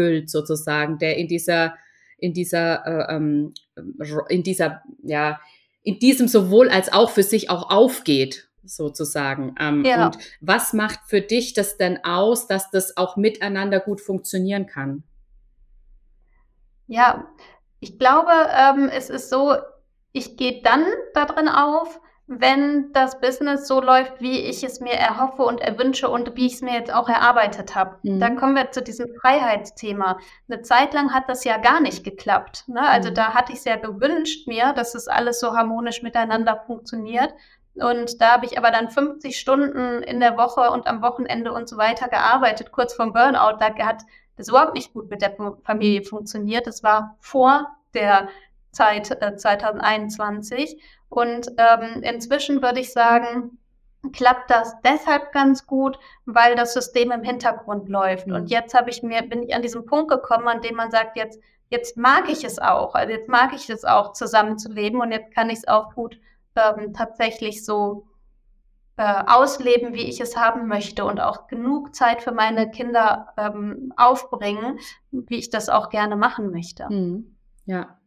[0.00, 1.74] ausfüllt sozusagen, der in dieser
[2.18, 3.54] in dieser äh, ähm,
[4.28, 5.40] in dieser ja
[5.82, 9.54] in diesem sowohl als auch für sich auch aufgeht sozusagen.
[9.58, 10.06] Ähm, ja.
[10.06, 15.02] Und was macht für dich das denn aus, dass das auch miteinander gut funktionieren kann?
[16.86, 17.26] Ja,
[17.80, 19.54] ich glaube, ähm, es ist so,
[20.12, 20.84] ich gehe dann
[21.14, 21.98] darin auf,
[22.32, 26.54] wenn das Business so läuft, wie ich es mir erhoffe und erwünsche und wie ich
[26.54, 27.96] es mir jetzt auch erarbeitet habe.
[28.04, 28.20] Mhm.
[28.20, 30.16] Dann kommen wir zu diesem Freiheitsthema.
[30.48, 32.68] Eine Zeit lang hat das ja gar nicht geklappt.
[32.68, 32.88] Ne?
[32.88, 33.14] Also mhm.
[33.14, 37.34] da hatte ich es ja gewünscht mir, dass es alles so harmonisch miteinander funktioniert.
[37.74, 41.68] Und da habe ich aber dann 50 Stunden in der Woche und am Wochenende und
[41.68, 43.58] so weiter gearbeitet, kurz vorm Burnout.
[43.58, 44.04] Da hat
[44.36, 46.68] das überhaupt nicht gut mit der Familie funktioniert.
[46.68, 48.28] Das war vor der
[48.70, 50.80] Zeit äh, 2021.
[51.10, 53.58] Und ähm, inzwischen würde ich sagen,
[54.12, 58.28] klappt das deshalb ganz gut, weil das System im Hintergrund läuft.
[58.28, 58.46] Und mhm.
[58.46, 61.38] jetzt habe ich mir, bin ich an diesem Punkt gekommen, an dem man sagt, jetzt,
[61.68, 62.94] jetzt mag ich es auch.
[62.94, 66.18] Also jetzt mag ich es auch, zusammenzuleben und jetzt kann ich es auch gut
[66.56, 68.06] ähm, tatsächlich so
[68.96, 73.92] äh, ausleben, wie ich es haben möchte und auch genug Zeit für meine Kinder ähm,
[73.96, 74.78] aufbringen,
[75.10, 76.88] wie ich das auch gerne machen möchte.
[76.88, 77.36] Hm.
[77.66, 77.99] Ja.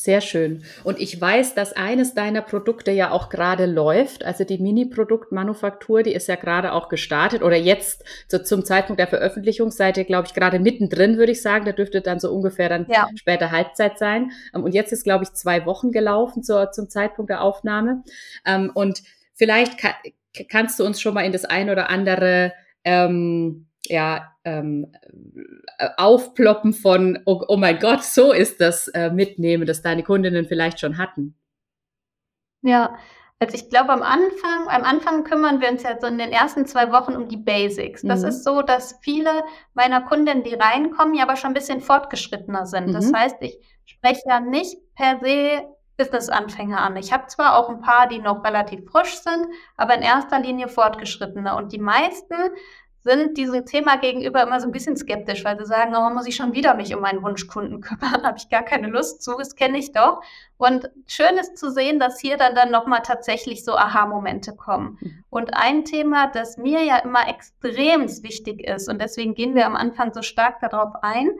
[0.00, 0.62] Sehr schön.
[0.84, 4.24] Und ich weiß, dass eines deiner Produkte ja auch gerade läuft.
[4.24, 9.08] Also die Mini-Produktmanufaktur, die ist ja gerade auch gestartet oder jetzt so zum Zeitpunkt der
[9.08, 11.64] Veröffentlichung seid ihr, glaube ich, gerade mittendrin, würde ich sagen.
[11.64, 13.08] Da dürfte dann so ungefähr dann ja.
[13.16, 14.30] später Halbzeit sein.
[14.54, 18.04] Ähm, und jetzt ist, glaube ich, zwei Wochen gelaufen zur, zum Zeitpunkt der Aufnahme.
[18.46, 19.02] Ähm, und
[19.34, 19.94] vielleicht kann,
[20.48, 22.52] kannst du uns schon mal in das ein oder andere
[22.84, 24.92] ähm, ja, ähm,
[25.78, 30.46] äh, Aufploppen von, oh, oh, mein Gott, so ist das äh, mitnehmen, das deine Kundinnen
[30.46, 31.36] vielleicht schon hatten?
[32.62, 32.96] Ja,
[33.40, 36.66] also ich glaube am Anfang, am Anfang kümmern wir uns ja so in den ersten
[36.66, 38.02] zwei Wochen um die Basics.
[38.02, 38.28] Das mhm.
[38.28, 39.30] ist so, dass viele
[39.74, 42.88] meiner Kundinnen, die reinkommen, ja aber schon ein bisschen fortgeschrittener sind.
[42.88, 42.92] Mhm.
[42.92, 45.62] Das heißt, ich spreche ja nicht per se
[45.96, 46.96] Business-Anfänger an.
[46.96, 50.68] Ich habe zwar auch ein paar, die noch relativ frisch sind, aber in erster Linie
[50.68, 51.56] fortgeschrittene.
[51.56, 52.34] Und die meisten
[53.08, 56.36] sind diesem Thema gegenüber immer so ein bisschen skeptisch, weil sie sagen, oh, muss ich
[56.36, 59.78] schon wieder mich um meinen Wunschkunden kümmern, habe ich gar keine Lust zu, das kenne
[59.78, 60.20] ich doch.
[60.56, 64.98] Und schön ist zu sehen, dass hier dann, dann nochmal tatsächlich so Aha-Momente kommen.
[65.00, 65.24] Mhm.
[65.30, 69.76] Und ein Thema, das mir ja immer extrem wichtig ist, und deswegen gehen wir am
[69.76, 71.30] Anfang so stark darauf ein,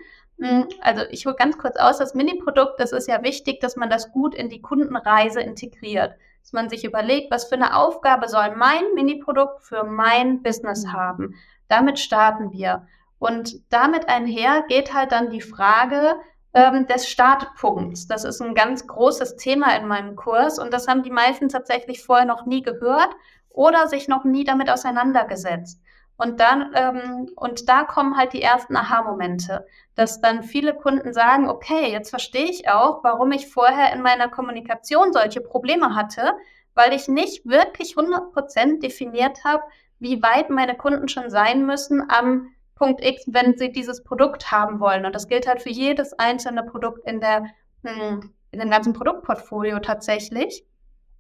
[0.41, 3.91] hm, also ich hole ganz kurz aus, das Mini-Produkt, das ist ja wichtig, dass man
[3.91, 6.15] das gut in die Kundenreise integriert.
[6.43, 10.93] Dass man sich überlegt, was für eine Aufgabe soll mein Mini-Produkt für mein Business mhm.
[10.93, 11.35] haben.
[11.69, 12.87] Damit starten wir.
[13.19, 16.17] Und damit einher geht halt dann die Frage
[16.55, 18.07] ähm, des Startpunkts.
[18.07, 22.03] Das ist ein ganz großes Thema in meinem Kurs und das haben die meisten tatsächlich
[22.03, 23.11] vorher noch nie gehört
[23.51, 25.81] oder sich noch nie damit auseinandergesetzt.
[26.17, 31.49] Und dann, ähm, und da kommen halt die ersten Aha-Momente, dass dann viele Kunden sagen,
[31.49, 36.33] okay, jetzt verstehe ich auch, warum ich vorher in meiner Kommunikation solche Probleme hatte,
[36.75, 39.63] weil ich nicht wirklich 100% definiert habe,
[39.99, 44.79] wie weit meine Kunden schon sein müssen am Punkt X, wenn sie dieses Produkt haben
[44.79, 45.05] wollen.
[45.05, 47.47] Und das gilt halt für jedes einzelne Produkt in der,
[47.85, 50.65] hm, in dem ganzen Produktportfolio tatsächlich.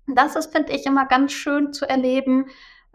[0.07, 2.47] Das ist, finde ich, immer ganz schön zu erleben,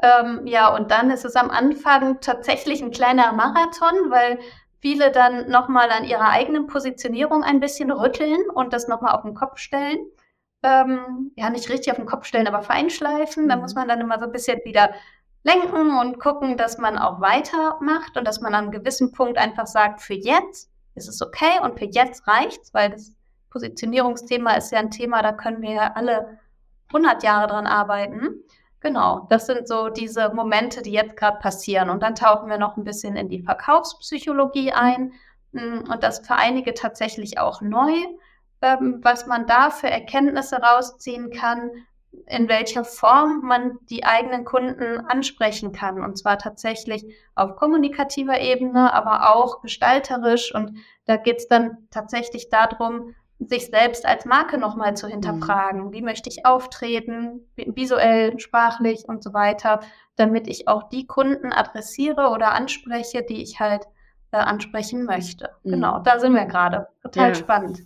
[0.01, 4.39] ähm, ja, und dann ist es am Anfang tatsächlich ein kleiner Marathon, weil
[4.81, 9.33] viele dann nochmal an ihrer eigenen Positionierung ein bisschen rütteln und das nochmal auf den
[9.33, 9.99] Kopf stellen.
[10.61, 13.47] Ähm, ja, nicht richtig auf den Kopf stellen, aber feinschleifen.
[13.47, 13.61] Da mhm.
[13.61, 14.93] muss man dann immer so ein bisschen wieder
[15.43, 19.67] lenken und gucken, dass man auch weitermacht und dass man an einem gewissen Punkt einfach
[19.67, 23.13] sagt, für jetzt ist es okay und für jetzt reicht's, weil das
[23.49, 26.39] Positionierungsthema ist ja ein Thema, da können wir ja alle
[26.87, 28.43] 100 Jahre dran arbeiten.
[28.79, 31.89] Genau, das sind so diese Momente, die jetzt gerade passieren.
[31.89, 35.13] Und dann tauchen wir noch ein bisschen in die Verkaufspsychologie ein
[35.53, 37.93] hm, und das für einige tatsächlich auch neu,
[38.61, 41.71] ähm, was man da für Erkenntnisse rausziehen kann,
[42.27, 46.01] in welcher Form man die eigenen Kunden ansprechen kann.
[46.01, 50.53] Und zwar tatsächlich auf kommunikativer Ebene, aber auch gestalterisch.
[50.53, 55.85] Und da geht es dann tatsächlich darum, sich selbst als Marke nochmal zu hinterfragen.
[55.85, 55.93] Mhm.
[55.93, 59.81] Wie möchte ich auftreten, visuell, sprachlich und so weiter,
[60.15, 63.85] damit ich auch die Kunden adressiere oder anspreche, die ich halt
[64.31, 65.49] äh, ansprechen möchte.
[65.63, 65.71] Mhm.
[65.71, 66.87] Genau, da sind wir gerade.
[67.01, 67.35] Total ja.
[67.35, 67.81] spannend.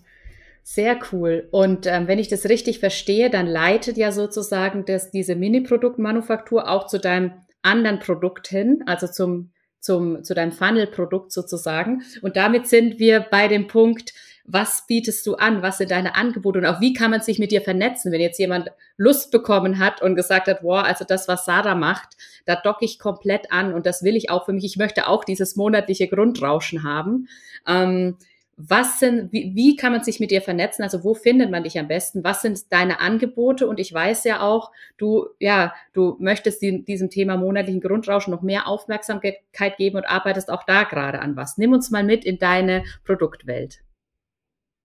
[0.69, 1.47] Sehr cool.
[1.51, 6.87] Und ähm, wenn ich das richtig verstehe, dann leitet ja sozusagen das, diese Mini-Produktmanufaktur auch
[6.87, 12.03] zu deinem anderen Produkt hin, also zum, zum, zu deinem Funnel-Produkt sozusagen.
[12.21, 16.59] Und damit sind wir bei dem Punkt, was bietest du an, was sind deine Angebote
[16.59, 20.01] und auch wie kann man sich mit dir vernetzen, wenn jetzt jemand Lust bekommen hat
[20.01, 23.85] und gesagt hat, wow, also das, was Sarah macht, da docke ich komplett an und
[23.85, 24.65] das will ich auch für mich.
[24.65, 27.29] Ich möchte auch dieses monatliche Grundrauschen haben.
[27.65, 28.17] Ähm,
[28.57, 30.81] was sind, wie, wie kann man sich mit dir vernetzen?
[30.81, 32.23] Also wo findet man dich am besten?
[32.23, 33.67] Was sind deine Angebote?
[33.67, 38.41] Und ich weiß ja auch, du, ja, du möchtest die, diesem Thema monatlichen Grundrauschen noch
[38.41, 39.37] mehr Aufmerksamkeit
[39.77, 41.57] geben und arbeitest auch da gerade an was.
[41.57, 43.83] Nimm uns mal mit in deine Produktwelt.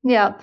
[0.03, 0.37] Ja,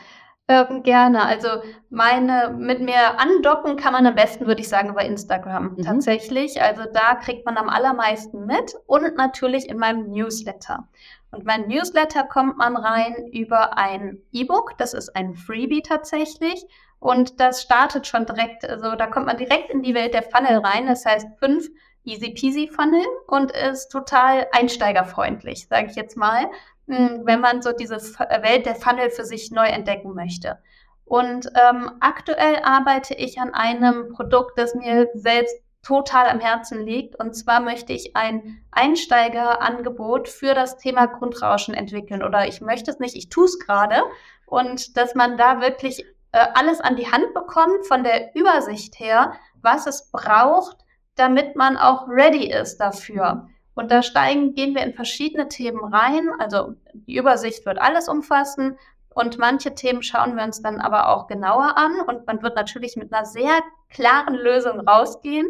[0.47, 1.23] ähm, gerne.
[1.23, 1.47] Also
[1.91, 5.83] meine, mit mir andocken kann man am besten, würde ich sagen, über Instagram mhm.
[5.83, 6.59] tatsächlich.
[6.59, 10.89] Also da kriegt man am allermeisten mit und natürlich in meinem Newsletter.
[11.31, 14.77] Und mein Newsletter kommt man rein über ein E-Book.
[14.77, 16.65] Das ist ein Freebie tatsächlich.
[16.99, 20.57] Und das startet schon direkt, also da kommt man direkt in die Welt der Funnel
[20.57, 20.87] rein.
[20.87, 21.67] Das heißt fünf
[22.03, 26.49] easy peasy Funnel und ist total einsteigerfreundlich, sage ich jetzt mal.
[26.87, 30.57] Hm, wenn man so diese Welt der Funnel für sich neu entdecken möchte.
[31.05, 37.15] Und ähm, aktuell arbeite ich an einem Produkt, das mir selbst total am Herzen liegt.
[37.15, 42.23] Und zwar möchte ich ein Einsteigerangebot für das Thema Grundrauschen entwickeln.
[42.23, 44.03] Oder ich möchte es nicht, ich tue es gerade.
[44.45, 49.33] Und dass man da wirklich äh, alles an die Hand bekommt, von der Übersicht her,
[49.61, 50.77] was es braucht,
[51.15, 53.47] damit man auch ready ist dafür.
[53.73, 56.29] Und da steigen, gehen wir in verschiedene Themen rein.
[56.39, 58.77] Also die Übersicht wird alles umfassen.
[59.19, 62.95] Und manche Themen schauen wir uns dann aber auch genauer an und man wird natürlich
[62.95, 65.45] mit einer sehr klaren Lösung rausgehen.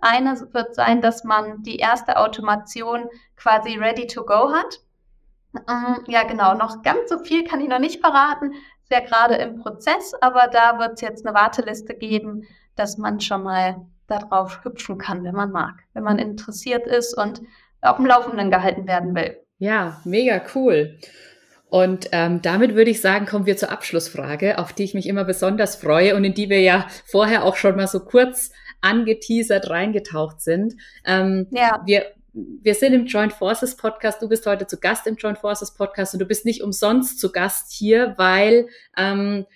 [0.00, 4.80] Eine wird sein, dass man die erste Automation quasi ready to go hat.
[5.54, 8.54] Ähm, ja, genau, noch ganz so viel kann ich noch nicht verraten.
[8.82, 12.42] Ist ja gerade im Prozess, aber da wird es jetzt eine Warteliste geben,
[12.74, 17.40] dass man schon mal darauf hüpfen kann, wenn man mag, wenn man interessiert ist und
[17.82, 19.38] auf dem Laufenden gehalten werden will.
[19.58, 20.98] Ja, mega cool.
[21.72, 25.24] Und ähm, damit würde ich sagen, kommen wir zur Abschlussfrage, auf die ich mich immer
[25.24, 28.50] besonders freue und in die wir ja vorher auch schon mal so kurz
[28.82, 30.74] angeteasert reingetaucht sind.
[31.06, 31.80] Ähm, ja.
[31.86, 32.04] Wir
[32.34, 34.20] wir sind im Joint Forces Podcast.
[34.20, 37.32] Du bist heute zu Gast im Joint Forces Podcast und du bist nicht umsonst zu
[37.32, 39.46] Gast hier, weil ähm,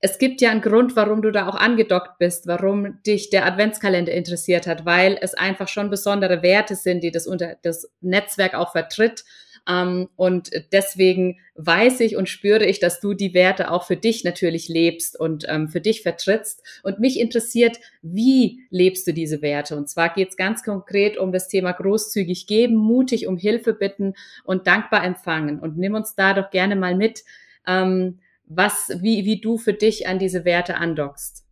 [0.00, 4.12] es gibt ja einen Grund, warum du da auch angedockt bist, warum dich der Adventskalender
[4.12, 8.72] interessiert hat, weil es einfach schon besondere Werte sind, die das, unter, das Netzwerk auch
[8.72, 9.24] vertritt
[9.66, 14.68] und deswegen weiß ich und spüre ich, dass du die Werte auch für dich natürlich
[14.68, 16.62] lebst und ähm, für dich vertrittst.
[16.82, 19.76] Und mich interessiert, wie lebst du diese Werte?
[19.76, 24.14] Und zwar geht es ganz konkret um das Thema großzügig geben, mutig um Hilfe bitten
[24.44, 25.60] und dankbar empfangen.
[25.60, 27.24] Und nimm uns da doch gerne mal mit,
[27.66, 31.44] ähm, was, wie, wie du für dich an diese Werte andockst.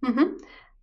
[0.00, 0.36] Mhm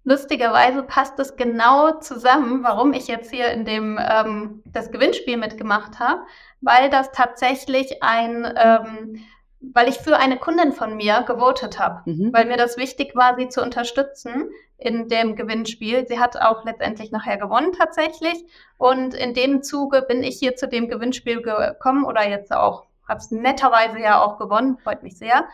[0.06, 6.00] lustigerweise passt es genau zusammen, warum ich jetzt hier in dem ähm, das Gewinnspiel mitgemacht
[6.00, 6.22] habe,
[6.62, 9.26] weil das tatsächlich ein, ähm,
[9.60, 12.32] weil ich für eine Kundin von mir gewotet habe, mhm.
[12.32, 16.06] weil mir das wichtig war, sie zu unterstützen in dem Gewinnspiel.
[16.08, 18.46] Sie hat auch letztendlich nachher gewonnen tatsächlich
[18.78, 23.20] und in dem Zuge bin ich hier zu dem Gewinnspiel gekommen oder jetzt auch, habe
[23.20, 25.46] es netterweise ja auch gewonnen, freut mich sehr.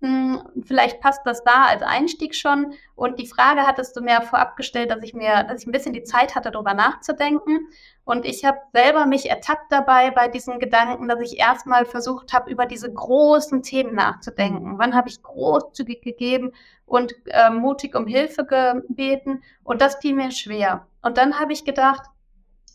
[0.00, 2.74] Hm, vielleicht passt das da als Einstieg schon.
[2.94, 5.92] Und die Frage hattest du mir vorab gestellt, dass ich mir, dass ich ein bisschen
[5.92, 7.68] die Zeit hatte, darüber nachzudenken.
[8.04, 12.50] Und ich habe selber mich ertappt dabei bei diesen Gedanken, dass ich erstmal versucht habe,
[12.50, 14.78] über diese großen Themen nachzudenken.
[14.78, 16.52] Wann habe ich großzügig gegeben
[16.86, 19.42] und äh, mutig um Hilfe gebeten?
[19.64, 20.86] Und das fiel mir schwer.
[21.02, 22.02] Und dann habe ich gedacht,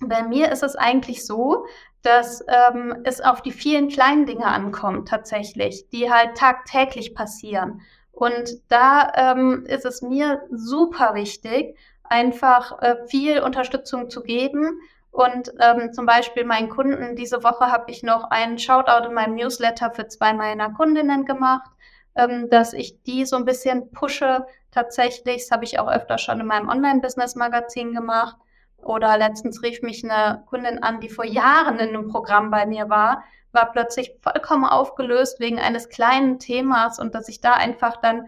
[0.10, 1.66] bei mir ist es eigentlich so,
[2.04, 7.82] dass ähm, es auf die vielen kleinen Dinge ankommt tatsächlich, die halt tagtäglich passieren.
[8.12, 14.80] Und da ähm, ist es mir super wichtig, einfach äh, viel Unterstützung zu geben.
[15.12, 19.36] Und ähm, zum Beispiel meinen Kunden, diese Woche habe ich noch einen Shoutout in meinem
[19.36, 21.72] Newsletter für zwei meiner Kundinnen gemacht,
[22.16, 25.44] ähm, dass ich die so ein bisschen pushe tatsächlich.
[25.44, 28.38] Das habe ich auch öfter schon in meinem Online-Business-Magazin gemacht
[28.86, 32.90] oder letztens rief mich eine Kundin an, die vor Jahren in einem Programm bei mir
[32.90, 38.28] war, war plötzlich vollkommen aufgelöst wegen eines kleinen Themas und dass ich da einfach dann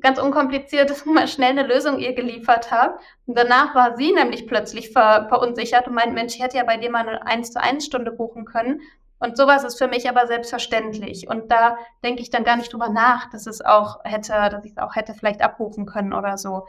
[0.00, 2.98] ganz unkompliziert mal schnell eine Lösung ihr geliefert habe.
[3.26, 6.76] Und danach war sie nämlich plötzlich ver verunsichert und meint, Mensch, ich hätte ja bei
[6.76, 8.80] dir mal eine 1 zu 1 Stunde buchen können.
[9.20, 11.28] Und sowas ist für mich aber selbstverständlich.
[11.28, 14.72] Und da denke ich dann gar nicht drüber nach, dass es auch hätte, dass ich
[14.72, 16.66] es auch hätte vielleicht abrufen können oder so.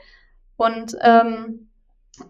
[0.57, 1.68] Und ähm,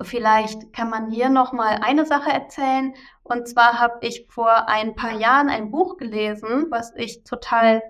[0.01, 2.93] Vielleicht kann man hier noch mal eine Sache erzählen.
[3.23, 7.81] Und zwar habe ich vor ein paar Jahren ein Buch gelesen, was ich total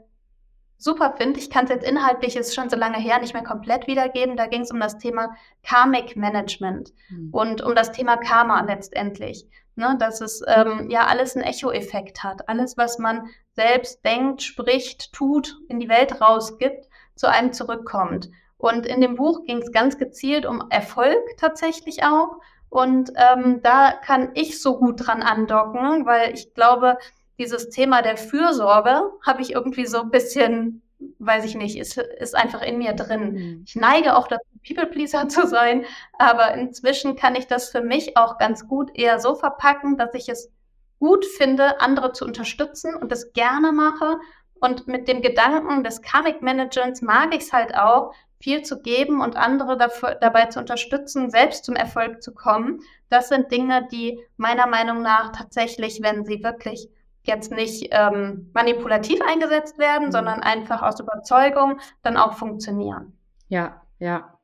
[0.78, 1.40] super finde.
[1.40, 4.38] Ich kann es jetzt inhaltlich, ist schon so lange her, nicht mehr komplett wiedergeben.
[4.38, 7.30] Da ging es um das Thema Karmic Management mhm.
[7.32, 9.46] und um das Thema Karma letztendlich.
[9.76, 12.50] Ne, dass es ähm, ja alles einen Echo-Effekt hat.
[12.50, 18.30] Alles, was man selbst denkt, spricht, tut, in die Welt rausgibt, zu einem zurückkommt.
[18.60, 22.40] Und in dem Buch ging es ganz gezielt um Erfolg tatsächlich auch.
[22.68, 26.98] Und ähm, da kann ich so gut dran andocken, weil ich glaube,
[27.40, 30.82] dieses Thema der Fürsorge habe ich irgendwie so ein bisschen,
[31.20, 33.32] weiß ich nicht, ist, ist einfach in mir drin.
[33.32, 33.64] Mhm.
[33.66, 35.86] Ich neige auch dazu, People-Pleaser zu sein,
[36.18, 40.28] aber inzwischen kann ich das für mich auch ganz gut eher so verpacken, dass ich
[40.28, 40.52] es
[41.00, 44.18] gut finde, andere zu unterstützen und das gerne mache.
[44.60, 49.22] Und mit dem Gedanken des Karmic Managements mag ich es halt auch, viel zu geben
[49.22, 52.82] und andere dafür, dabei zu unterstützen, selbst zum Erfolg zu kommen.
[53.10, 56.90] Das sind Dinge, die meiner Meinung nach tatsächlich, wenn sie wirklich
[57.24, 60.12] jetzt nicht ähm, manipulativ eingesetzt werden, mhm.
[60.12, 63.14] sondern einfach aus Überzeugung, dann auch funktionieren.
[63.50, 64.38] Ja, ja,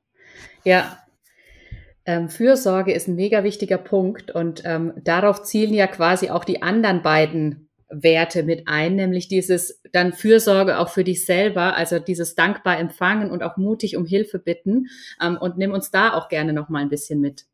[0.64, 0.98] ja.
[2.08, 6.62] Ähm, Fürsorge ist ein mega wichtiger Punkt und ähm, darauf zielen ja quasi auch die
[6.62, 12.36] anderen beiden Werte mit ein, nämlich dieses dann Fürsorge auch für dich selber, also dieses
[12.36, 14.88] dankbar empfangen und auch mutig um Hilfe bitten.
[15.22, 17.46] Ähm, und nimm uns da auch gerne noch mal ein bisschen mit.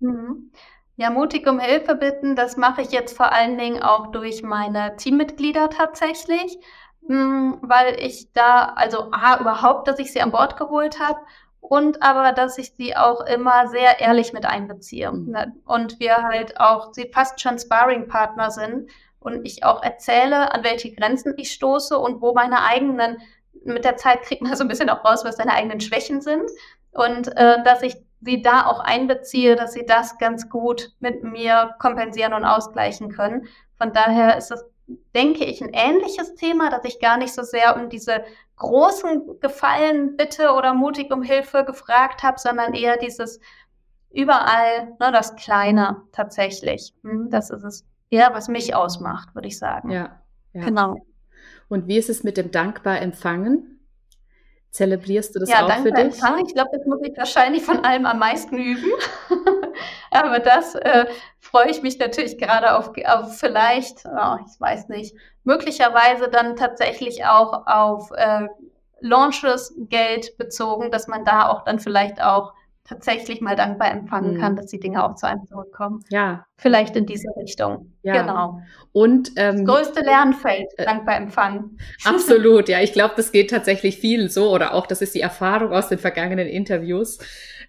[0.00, 0.50] Mhm.
[0.96, 4.96] Ja, mutig um Hilfe bitten, das mache ich jetzt vor allen Dingen auch durch meine
[4.96, 6.58] Teammitglieder tatsächlich,
[7.06, 11.18] hm, weil ich da, also A, überhaupt, dass ich sie an Bord geholt habe
[11.60, 15.10] und aber, dass ich sie auch immer sehr ehrlich mit einbeziehe.
[15.10, 15.62] Mhm.
[15.64, 18.90] Und wir halt auch, sie fast schon Sparring-Partner sind,
[19.24, 23.18] und ich auch erzähle, an welche Grenzen ich stoße und wo meine eigenen,
[23.64, 26.50] mit der Zeit kriegt man so ein bisschen auch raus, was seine eigenen Schwächen sind
[26.92, 31.74] und äh, dass ich sie da auch einbeziehe, dass sie das ganz gut mit mir
[31.78, 33.48] kompensieren und ausgleichen können.
[33.78, 34.64] Von daher ist das,
[35.14, 38.24] denke ich, ein ähnliches Thema, dass ich gar nicht so sehr um diese
[38.56, 43.40] großen Gefallen bitte oder mutig um Hilfe gefragt habe, sondern eher dieses
[44.10, 46.94] überall, ne, das Kleine tatsächlich.
[47.02, 49.90] Hm, das ist es eher, was mich ausmacht, würde ich sagen.
[49.90, 50.20] Ja,
[50.52, 50.64] ja.
[50.64, 50.98] Genau.
[51.68, 53.80] Und wie ist es mit dem dankbar empfangen?
[54.70, 56.04] Zelebrierst du das ja, auch für dich?
[56.04, 56.46] Empfangen.
[56.46, 58.90] Ich glaube, das muss ich wahrscheinlich von allem am meisten üben.
[60.10, 61.06] Aber das äh,
[61.40, 67.24] freue ich mich natürlich gerade auf, auf vielleicht, oh, ich weiß nicht, möglicherweise dann tatsächlich
[67.24, 68.48] auch auf äh,
[69.00, 72.52] Launches Geld bezogen, dass man da auch dann vielleicht auch
[72.84, 74.40] tatsächlich mal dankbar empfangen mhm.
[74.40, 76.04] kann, dass die Dinge auch zu einem zurückkommen.
[76.10, 76.46] Ja.
[76.56, 77.92] Vielleicht in diese Richtung.
[78.02, 78.20] Ja.
[78.20, 78.60] Genau.
[78.92, 81.78] Und ähm, das größte Lernfeld, äh, dankbar empfangen.
[82.04, 82.80] Absolut, ja.
[82.80, 85.98] Ich glaube, das geht tatsächlich vielen so oder auch das ist die Erfahrung aus den
[85.98, 87.18] vergangenen Interviews,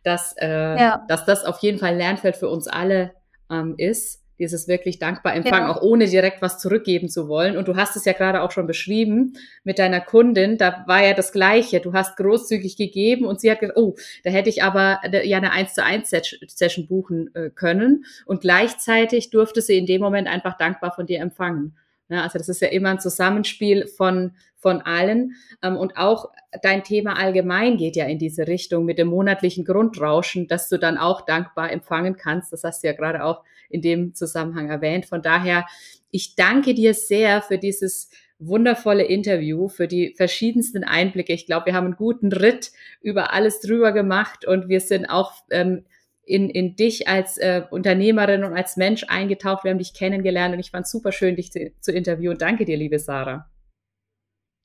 [0.04, 1.06] dass, äh, ja.
[1.08, 3.14] dass das auf jeden Fall ein Lernfeld für uns alle
[3.52, 5.76] ähm, ist dieses wirklich dankbar empfangen, ja.
[5.76, 7.58] auch ohne direkt was zurückgeben zu wollen.
[7.58, 11.14] Und du hast es ja gerade auch schon beschrieben mit deiner Kundin, da war ja
[11.14, 11.80] das Gleiche.
[11.80, 15.38] Du hast großzügig gegeben und sie hat gesagt, oh, da hätte ich aber äh, ja
[15.38, 16.12] eine 1 zu 1
[16.48, 18.06] Session buchen äh, können.
[18.26, 21.76] Und gleichzeitig durfte sie in dem Moment einfach dankbar von dir empfangen.
[22.10, 25.36] Ja, also das ist ja immer ein Zusammenspiel von, von allen.
[25.62, 26.32] Ähm, und auch
[26.62, 30.98] dein Thema allgemein geht ja in diese Richtung mit dem monatlichen Grundrauschen, dass du dann
[30.98, 32.54] auch dankbar empfangen kannst.
[32.54, 35.06] Das hast du ja gerade auch in dem Zusammenhang erwähnt.
[35.06, 35.66] Von daher,
[36.12, 41.34] ich danke dir sehr für dieses wundervolle Interview, für die verschiedensten Einblicke.
[41.34, 45.34] Ich glaube, wir haben einen guten Ritt über alles drüber gemacht und wir sind auch
[45.50, 45.86] ähm,
[46.26, 49.64] in, in dich als äh, Unternehmerin und als Mensch eingetaucht.
[49.64, 52.38] Wir haben dich kennengelernt und ich fand es super schön, dich zu, zu interviewen.
[52.38, 53.50] Danke dir, liebe Sarah.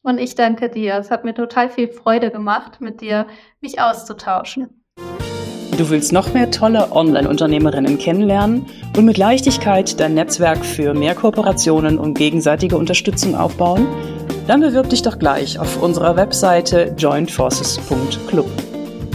[0.03, 0.95] Und ich danke dir.
[0.97, 3.27] Es hat mir total viel Freude gemacht, mit dir
[3.61, 4.85] mich auszutauschen.
[5.77, 11.99] Du willst noch mehr tolle Online-Unternehmerinnen kennenlernen und mit Leichtigkeit dein Netzwerk für mehr Kooperationen
[11.99, 13.87] und gegenseitige Unterstützung aufbauen?
[14.49, 18.68] Dann bewirb dich doch gleich auf unserer Webseite jointforces.club.